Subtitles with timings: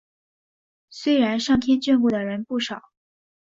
[0.89, 2.81] 虽然上天眷顾的人不少